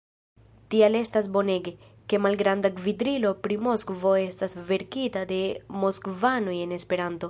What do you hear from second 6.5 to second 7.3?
en Esperanto.